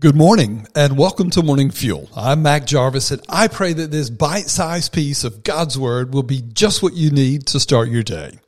Good 0.00 0.16
morning 0.16 0.66
and 0.74 0.96
welcome 0.96 1.28
to 1.28 1.42
Morning 1.42 1.70
Fuel. 1.70 2.08
I'm 2.16 2.40
Mac 2.40 2.64
Jarvis 2.64 3.10
and 3.10 3.20
I 3.28 3.48
pray 3.48 3.74
that 3.74 3.90
this 3.90 4.08
bite-sized 4.08 4.94
piece 4.94 5.24
of 5.24 5.42
God's 5.42 5.78
Word 5.78 6.14
will 6.14 6.22
be 6.22 6.40
just 6.40 6.82
what 6.82 6.94
you 6.94 7.10
need 7.10 7.46
to 7.48 7.60
start 7.60 7.90
your 7.90 8.02
day. 8.02 8.38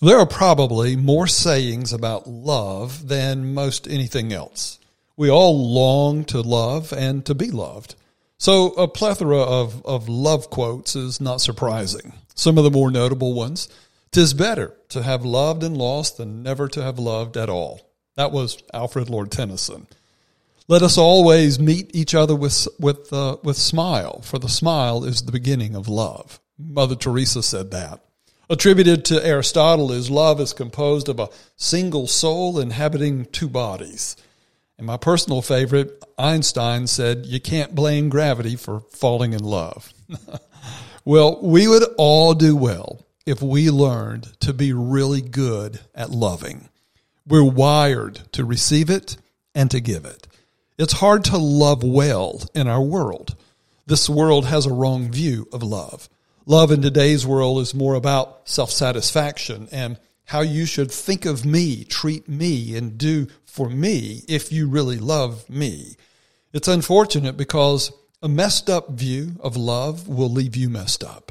There 0.00 0.16
are 0.16 0.26
probably 0.26 0.94
more 0.94 1.26
sayings 1.26 1.92
about 1.92 2.28
love 2.28 3.08
than 3.08 3.52
most 3.52 3.88
anything 3.88 4.32
else. 4.32 4.78
We 5.16 5.28
all 5.28 5.74
long 5.74 6.24
to 6.26 6.40
love 6.40 6.92
and 6.92 7.26
to 7.26 7.34
be 7.34 7.50
loved. 7.50 7.96
So 8.38 8.68
a 8.74 8.86
plethora 8.86 9.40
of, 9.40 9.84
of 9.84 10.08
love 10.08 10.50
quotes 10.50 10.94
is 10.94 11.20
not 11.20 11.40
surprising. 11.40 12.12
Some 12.36 12.58
of 12.58 12.62
the 12.62 12.70
more 12.70 12.92
notable 12.92 13.34
ones, 13.34 13.68
tis 14.12 14.34
better 14.34 14.72
to 14.90 15.02
have 15.02 15.24
loved 15.24 15.64
and 15.64 15.76
lost 15.76 16.18
than 16.18 16.44
never 16.44 16.68
to 16.68 16.80
have 16.80 17.00
loved 17.00 17.36
at 17.36 17.50
all. 17.50 17.80
That 18.14 18.30
was 18.30 18.62
Alfred 18.72 19.10
Lord 19.10 19.32
Tennyson. 19.32 19.88
Let 20.68 20.82
us 20.82 20.96
always 20.96 21.58
meet 21.58 21.94
each 21.94 22.14
other 22.14 22.34
with 22.34 22.68
with 22.78 23.12
uh, 23.12 23.36
with 23.42 23.56
smile, 23.56 24.20
for 24.22 24.38
the 24.38 24.48
smile 24.48 25.04
is 25.04 25.22
the 25.22 25.32
beginning 25.32 25.74
of 25.74 25.88
love. 25.88 26.40
Mother 26.58 26.94
Teresa 26.94 27.42
said 27.42 27.70
that. 27.72 28.00
Attributed 28.48 29.04
to 29.06 29.24
Aristotle 29.24 29.90
is 29.92 30.10
love 30.10 30.40
is 30.40 30.52
composed 30.52 31.08
of 31.08 31.18
a 31.18 31.30
single 31.56 32.06
soul 32.06 32.58
inhabiting 32.58 33.24
two 33.26 33.48
bodies. 33.48 34.16
And 34.76 34.86
my 34.86 34.96
personal 34.96 35.42
favorite, 35.42 36.04
Einstein 36.18 36.86
said, 36.86 37.24
you 37.24 37.40
can't 37.40 37.74
blame 37.74 38.08
gravity 38.08 38.56
for 38.56 38.80
falling 38.90 39.32
in 39.32 39.42
love. 39.42 39.92
well, 41.04 41.40
we 41.40 41.68
would 41.68 41.84
all 41.96 42.34
do 42.34 42.56
well 42.56 43.06
if 43.24 43.40
we 43.40 43.70
learned 43.70 44.24
to 44.40 44.52
be 44.52 44.72
really 44.72 45.22
good 45.22 45.80
at 45.94 46.10
loving. 46.10 46.68
We're 47.26 47.44
wired 47.44 48.20
to 48.32 48.44
receive 48.44 48.90
it 48.90 49.16
and 49.54 49.70
to 49.70 49.80
give 49.80 50.04
it. 50.04 50.26
It's 50.82 50.94
hard 50.94 51.22
to 51.26 51.38
love 51.38 51.84
well 51.84 52.42
in 52.56 52.66
our 52.66 52.82
world. 52.82 53.36
This 53.86 54.10
world 54.10 54.46
has 54.46 54.66
a 54.66 54.72
wrong 54.72 55.12
view 55.12 55.46
of 55.52 55.62
love. 55.62 56.08
Love 56.44 56.72
in 56.72 56.82
today's 56.82 57.24
world 57.24 57.60
is 57.60 57.72
more 57.72 57.94
about 57.94 58.48
self 58.48 58.72
satisfaction 58.72 59.68
and 59.70 59.96
how 60.24 60.40
you 60.40 60.66
should 60.66 60.90
think 60.90 61.24
of 61.24 61.44
me, 61.44 61.84
treat 61.84 62.28
me, 62.28 62.76
and 62.76 62.98
do 62.98 63.28
for 63.44 63.70
me 63.70 64.24
if 64.26 64.50
you 64.50 64.68
really 64.68 64.98
love 64.98 65.48
me. 65.48 65.94
It's 66.52 66.66
unfortunate 66.66 67.36
because 67.36 67.92
a 68.20 68.28
messed 68.28 68.68
up 68.68 68.90
view 68.90 69.36
of 69.38 69.56
love 69.56 70.08
will 70.08 70.30
leave 70.30 70.56
you 70.56 70.68
messed 70.68 71.04
up. 71.04 71.30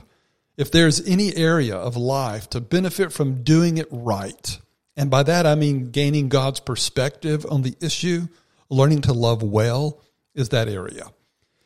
If 0.56 0.72
there's 0.72 1.06
any 1.06 1.36
area 1.36 1.76
of 1.76 1.98
life 1.98 2.50
to 2.52 2.62
benefit 2.62 3.12
from 3.12 3.44
doing 3.44 3.80
it 3.80 3.90
right, 3.92 4.58
and 4.96 5.12
by 5.12 5.24
that 5.24 5.46
I 5.46 5.56
mean 5.56 5.92
gaining 5.92 6.30
God's 6.30 6.62
perspective 6.62 7.46
on 7.50 7.64
the 7.64 7.76
issue, 7.82 8.30
learning 8.72 9.02
to 9.02 9.14
love 9.14 9.44
well 9.44 10.02
is 10.34 10.50
that 10.50 10.70
area. 10.70 11.12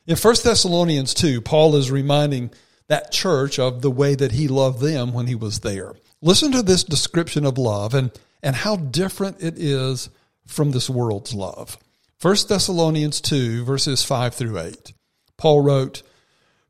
In 0.07 0.17
1 0.17 0.35
Thessalonians 0.43 1.13
2, 1.13 1.41
Paul 1.41 1.75
is 1.75 1.89
reminding 1.89 2.51
that 2.87 3.11
church 3.11 3.57
of 3.57 3.81
the 3.81 3.91
way 3.91 4.15
that 4.15 4.33
he 4.33 4.47
loved 4.47 4.81
them 4.81 5.13
when 5.13 5.27
he 5.27 5.35
was 5.35 5.59
there. 5.59 5.93
Listen 6.21 6.51
to 6.51 6.61
this 6.61 6.83
description 6.83 7.45
of 7.45 7.57
love 7.57 7.93
and, 7.93 8.11
and 8.43 8.55
how 8.55 8.75
different 8.75 9.41
it 9.41 9.57
is 9.57 10.09
from 10.45 10.71
this 10.71 10.89
world's 10.89 11.33
love. 11.33 11.77
1 12.21 12.35
Thessalonians 12.47 13.21
2, 13.21 13.63
verses 13.63 14.03
5 14.03 14.33
through 14.33 14.59
8. 14.59 14.93
Paul 15.37 15.61
wrote, 15.61 16.03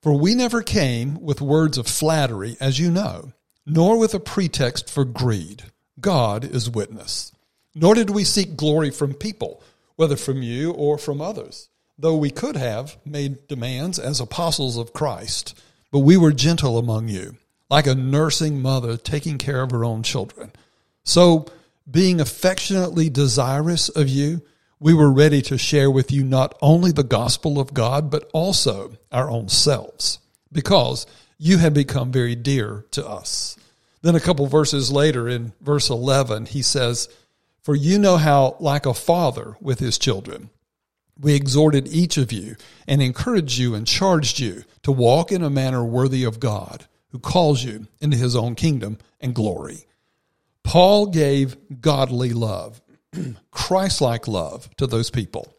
For 0.02 0.13
we 0.17 0.36
never 0.36 0.61
came 0.61 1.22
with 1.22 1.41
words 1.41 1.78
of 1.78 1.88
flattery, 1.88 2.58
as 2.59 2.80
you 2.80 2.89
know, 2.89 3.31
nor 3.66 3.97
with 3.97 4.13
a 4.13 4.19
pretext 4.19 4.89
for 4.89 5.06
greed. 5.06 5.63
God 6.00 6.44
is 6.44 6.69
witness. 6.69 7.31
Nor 7.73 7.95
did 7.95 8.09
we 8.09 8.23
seek 8.23 8.56
glory 8.56 8.89
from 8.89 9.13
people 9.13 9.61
whether 9.95 10.15
from 10.15 10.41
you 10.41 10.71
or 10.71 10.97
from 10.97 11.21
others, 11.21 11.69
though 11.97 12.15
we 12.15 12.29
could 12.29 12.55
have 12.55 12.97
made 13.05 13.47
demands 13.47 13.99
as 13.99 14.19
apostles 14.19 14.77
of 14.77 14.93
Christ. 14.93 15.59
But 15.91 15.99
we 15.99 16.17
were 16.17 16.33
gentle 16.33 16.77
among 16.77 17.07
you, 17.07 17.38
like 17.69 17.88
a 17.88 17.95
nursing 17.95 18.61
mother 18.61 18.97
taking 18.97 19.38
care 19.38 19.61
of 19.61 19.72
her 19.72 19.85
own 19.85 20.03
children. 20.03 20.51
So, 21.03 21.45
being 21.89 22.19
affectionately 22.19 23.09
desirous 23.09 23.89
of 23.89 24.09
you, 24.09 24.41
we 24.79 24.94
were 24.94 25.11
ready 25.11 25.41
to 25.44 25.57
share 25.57 25.89
with 25.89 26.12
you 26.12 26.23
not 26.23 26.57
only 26.62 26.91
the 26.91 27.03
gospel 27.03 27.59
of 27.59 27.73
God, 27.73 28.09
but 28.09 28.29
also 28.33 28.97
our 29.12 29.29
own 29.29 29.50
selves, 29.50 30.19
because 30.51 31.06
you 31.38 31.59
have 31.59 31.73
become 31.73 32.12
very 32.12 32.35
dear 32.35 32.85
to 32.91 33.07
us. 33.07 33.56
Then 34.01 34.16
a 34.16 34.19
couple 34.19 34.45
verses 34.47 34.91
later 34.91 35.29
in 35.29 35.53
verse 35.62 35.89
11, 35.89 36.47
he 36.47 36.62
says, 36.62 37.09
for 37.65 37.75
you 37.75 37.97
know 37.97 38.17
how, 38.17 38.57
like 38.59 38.85
a 38.85 38.93
father 38.93 39.57
with 39.59 39.79
his 39.79 39.97
children, 39.97 40.51
we 41.19 41.33
exhorted 41.33 41.87
each 41.87 42.15
of 42.15 42.31
you 42.31 42.57
and 42.87 43.01
encouraged 43.01 43.57
you 43.57 43.73
and 43.73 43.87
charged 43.87 44.37
you 44.37 44.63
to 44.83 44.91
walk 44.91 45.31
in 45.31 45.41
a 45.41 45.49
manner 45.49 45.83
worthy 45.83 46.23
of 46.25 46.39
God, 46.39 46.85
who 47.09 47.17
calls 47.17 47.63
you 47.63 47.87
into 47.99 48.17
his 48.17 48.35
own 48.35 48.53
kingdom 48.53 48.99
and 49.19 49.33
glory. 49.33 49.87
Paul 50.61 51.07
gave 51.07 51.57
godly 51.81 52.33
love, 52.33 52.83
Christ 53.49 53.99
like 53.99 54.27
love 54.27 54.69
to 54.77 54.85
those 54.85 55.09
people. 55.09 55.51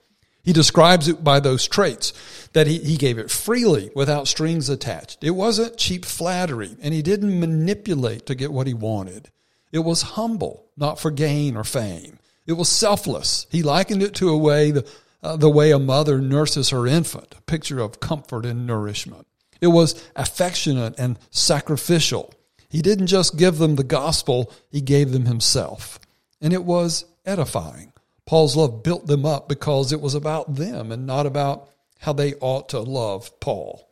He 0.44 0.52
describes 0.52 1.08
it 1.08 1.24
by 1.24 1.40
those 1.40 1.66
traits 1.66 2.12
that 2.52 2.68
he, 2.68 2.78
he 2.78 2.96
gave 2.96 3.18
it 3.18 3.32
freely 3.32 3.90
without 3.96 4.28
strings 4.28 4.68
attached. 4.68 5.24
It 5.24 5.30
wasn't 5.30 5.76
cheap 5.76 6.04
flattery, 6.04 6.76
and 6.80 6.94
he 6.94 7.02
didn't 7.02 7.40
manipulate 7.40 8.26
to 8.26 8.36
get 8.36 8.52
what 8.52 8.68
he 8.68 8.74
wanted. 8.74 9.32
It 9.72 9.80
was 9.80 10.02
humble, 10.02 10.66
not 10.76 10.98
for 10.98 11.10
gain 11.10 11.56
or 11.56 11.64
fame. 11.64 12.18
It 12.46 12.54
was 12.54 12.68
selfless. 12.68 13.46
He 13.50 13.62
likened 13.62 14.02
it 14.02 14.14
to 14.16 14.30
a 14.30 14.38
way 14.38 14.70
the, 14.70 14.86
uh, 15.22 15.36
the 15.36 15.50
way 15.50 15.72
a 15.72 15.78
mother 15.78 16.20
nurses 16.20 16.70
her 16.70 16.86
infant, 16.86 17.34
a 17.36 17.42
picture 17.42 17.80
of 17.80 18.00
comfort 18.00 18.46
and 18.46 18.66
nourishment. 18.66 19.26
It 19.60 19.68
was 19.68 20.02
affectionate 20.14 20.94
and 20.98 21.18
sacrificial. 21.30 22.32
He 22.68 22.82
didn't 22.82 23.06
just 23.08 23.36
give 23.36 23.58
them 23.58 23.76
the 23.76 23.84
gospel, 23.84 24.52
he 24.70 24.80
gave 24.80 25.12
them 25.12 25.26
himself. 25.26 25.98
And 26.40 26.52
it 26.52 26.64
was 26.64 27.04
edifying. 27.24 27.92
Paul's 28.26 28.56
love 28.56 28.82
built 28.82 29.06
them 29.06 29.24
up 29.24 29.48
because 29.48 29.92
it 29.92 30.00
was 30.00 30.14
about 30.14 30.56
them 30.56 30.92
and 30.92 31.06
not 31.06 31.26
about 31.26 31.70
how 32.00 32.12
they 32.12 32.34
ought 32.34 32.68
to 32.70 32.80
love 32.80 33.38
Paul. 33.40 33.88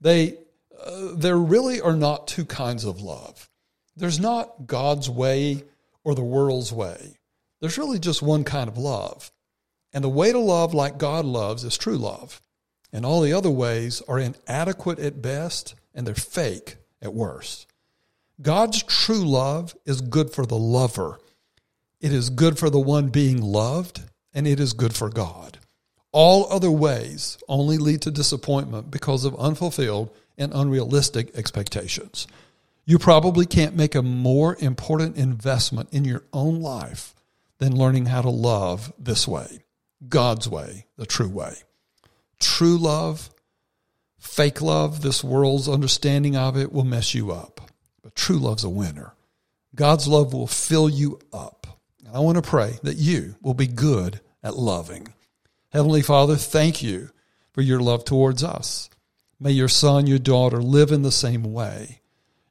They, 0.00 0.38
uh, 0.84 1.14
there 1.14 1.38
really 1.38 1.80
are 1.80 1.96
not 1.96 2.28
two 2.28 2.44
kinds 2.44 2.84
of 2.84 3.00
love. 3.00 3.48
There's 3.96 4.20
not 4.20 4.66
God's 4.66 5.08
way 5.08 5.64
or 6.02 6.14
the 6.14 6.22
world's 6.22 6.72
way. 6.72 7.18
There's 7.60 7.78
really 7.78 7.98
just 7.98 8.22
one 8.22 8.44
kind 8.44 8.68
of 8.68 8.76
love. 8.76 9.30
And 9.92 10.02
the 10.02 10.08
way 10.08 10.32
to 10.32 10.38
love 10.38 10.74
like 10.74 10.98
God 10.98 11.24
loves 11.24 11.64
is 11.64 11.78
true 11.78 11.96
love. 11.96 12.42
And 12.92 13.06
all 13.06 13.20
the 13.20 13.32
other 13.32 13.50
ways 13.50 14.02
are 14.08 14.18
inadequate 14.18 14.98
at 14.98 15.22
best 15.22 15.74
and 15.94 16.06
they're 16.06 16.14
fake 16.14 16.76
at 17.00 17.14
worst. 17.14 17.66
God's 18.42 18.82
true 18.82 19.24
love 19.24 19.76
is 19.86 20.00
good 20.00 20.30
for 20.30 20.44
the 20.44 20.58
lover. 20.58 21.20
It 22.00 22.12
is 22.12 22.30
good 22.30 22.58
for 22.58 22.68
the 22.68 22.80
one 22.80 23.08
being 23.08 23.40
loved, 23.40 24.02
and 24.34 24.46
it 24.46 24.58
is 24.58 24.72
good 24.72 24.94
for 24.94 25.08
God. 25.08 25.58
All 26.12 26.52
other 26.52 26.70
ways 26.70 27.38
only 27.48 27.78
lead 27.78 28.02
to 28.02 28.10
disappointment 28.10 28.90
because 28.90 29.24
of 29.24 29.36
unfulfilled 29.36 30.10
and 30.36 30.52
unrealistic 30.52 31.34
expectations. 31.36 32.26
You 32.86 32.98
probably 32.98 33.46
can't 33.46 33.76
make 33.76 33.94
a 33.94 34.02
more 34.02 34.56
important 34.60 35.16
investment 35.16 35.88
in 35.92 36.04
your 36.04 36.24
own 36.32 36.60
life 36.60 37.14
than 37.58 37.76
learning 37.76 38.06
how 38.06 38.22
to 38.22 38.30
love 38.30 38.92
this 38.98 39.26
way 39.26 39.60
God's 40.06 40.48
way, 40.48 40.86
the 40.96 41.06
true 41.06 41.28
way. 41.28 41.54
True 42.40 42.76
love, 42.76 43.30
fake 44.18 44.60
love, 44.60 45.00
this 45.00 45.24
world's 45.24 45.68
understanding 45.68 46.36
of 46.36 46.56
it 46.58 46.72
will 46.72 46.84
mess 46.84 47.14
you 47.14 47.32
up. 47.32 47.70
But 48.02 48.14
true 48.14 48.38
love's 48.38 48.64
a 48.64 48.68
winner. 48.68 49.14
God's 49.74 50.06
love 50.06 50.34
will 50.34 50.46
fill 50.46 50.88
you 50.88 51.20
up. 51.32 51.66
I 52.12 52.20
want 52.20 52.36
to 52.36 52.48
pray 52.48 52.78
that 52.82 52.96
you 52.96 53.34
will 53.40 53.54
be 53.54 53.66
good 53.66 54.20
at 54.42 54.56
loving. 54.56 55.08
Heavenly 55.72 56.02
Father, 56.02 56.36
thank 56.36 56.82
you 56.82 57.10
for 57.52 57.62
your 57.62 57.80
love 57.80 58.04
towards 58.04 58.44
us. 58.44 58.90
May 59.40 59.52
your 59.52 59.68
son, 59.68 60.06
your 60.06 60.18
daughter 60.18 60.62
live 60.62 60.92
in 60.92 61.02
the 61.02 61.10
same 61.10 61.52
way. 61.52 62.02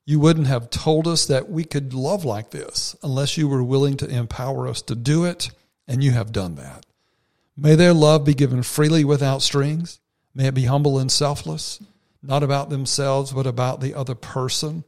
You 0.06 0.20
wouldn't 0.20 0.48
have 0.48 0.70
told 0.70 1.08
us 1.08 1.26
that 1.28 1.50
we 1.50 1.64
could 1.64 1.94
love 1.94 2.26
like 2.26 2.52
this 2.52 2.96
unless 3.02 3.38
you 3.38 3.48
were 3.48 3.64
willing 3.64 3.96
to 3.98 4.10
empower 4.10 4.68
us 4.68 4.82
to 4.84 4.96
do 4.96 5.24
it, 5.24 5.52
and 5.88 6.04
you 6.04 6.12
have 6.12 6.32
done 6.32 6.56
that. 6.56 6.86
May 7.56 7.76
their 7.76 7.94
love 7.94 8.26
be 8.26 8.34
given 8.34 8.64
freely 8.64 9.06
without 9.06 9.42
strings. 9.42 10.00
May 10.36 10.48
it 10.48 10.56
be 10.56 10.66
humble 10.66 11.00
and 11.00 11.12
selfless, 11.12 11.80
not 12.22 12.44
about 12.44 12.70
themselves, 12.70 13.32
but 13.32 13.48
about 13.48 13.80
the 13.80 13.94
other 13.94 14.16
person. 14.16 14.84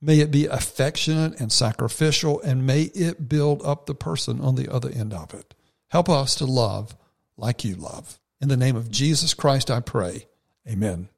May 0.00 0.20
it 0.20 0.30
be 0.30 0.46
affectionate 0.46 1.40
and 1.40 1.50
sacrificial, 1.50 2.40
and 2.40 2.66
may 2.66 2.82
it 2.82 3.28
build 3.28 3.62
up 3.64 3.86
the 3.86 3.94
person 3.94 4.40
on 4.40 4.54
the 4.54 4.72
other 4.72 4.90
end 4.90 5.12
of 5.12 5.34
it. 5.34 5.54
Help 5.88 6.08
us 6.08 6.34
to 6.36 6.44
love 6.46 6.96
like 7.36 7.64
you 7.64 7.74
love. 7.74 8.18
In 8.40 8.48
the 8.48 8.56
name 8.56 8.76
of 8.76 8.90
Jesus 8.90 9.34
Christ, 9.34 9.70
I 9.70 9.80
pray. 9.80 10.26
Amen. 10.68 11.08